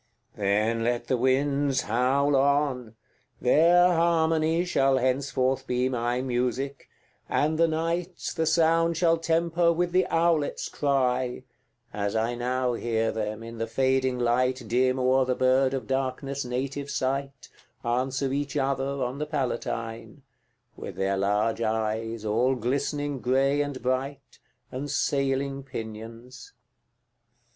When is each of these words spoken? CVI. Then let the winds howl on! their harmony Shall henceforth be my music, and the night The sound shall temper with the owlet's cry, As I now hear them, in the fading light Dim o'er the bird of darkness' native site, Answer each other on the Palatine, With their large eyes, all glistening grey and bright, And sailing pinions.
CVI. 0.33 0.37
Then 0.37 0.83
let 0.83 1.05
the 1.05 1.15
winds 1.15 1.81
howl 1.81 2.35
on! 2.35 2.95
their 3.39 3.85
harmony 3.93 4.65
Shall 4.65 4.97
henceforth 4.97 5.67
be 5.67 5.89
my 5.89 6.21
music, 6.23 6.89
and 7.29 7.59
the 7.59 7.67
night 7.67 8.17
The 8.35 8.47
sound 8.47 8.97
shall 8.97 9.17
temper 9.17 9.71
with 9.71 9.91
the 9.91 10.07
owlet's 10.07 10.69
cry, 10.69 11.43
As 11.93 12.15
I 12.15 12.33
now 12.33 12.73
hear 12.73 13.11
them, 13.11 13.43
in 13.43 13.59
the 13.59 13.67
fading 13.67 14.17
light 14.17 14.63
Dim 14.65 14.97
o'er 14.97 15.23
the 15.23 15.35
bird 15.35 15.71
of 15.75 15.85
darkness' 15.85 16.43
native 16.43 16.89
site, 16.89 17.49
Answer 17.85 18.33
each 18.33 18.57
other 18.57 19.03
on 19.03 19.19
the 19.19 19.27
Palatine, 19.27 20.23
With 20.75 20.95
their 20.95 21.15
large 21.15 21.61
eyes, 21.61 22.25
all 22.25 22.55
glistening 22.55 23.19
grey 23.19 23.61
and 23.61 23.79
bright, 23.83 24.39
And 24.71 24.89
sailing 24.89 25.61
pinions. 25.61 26.53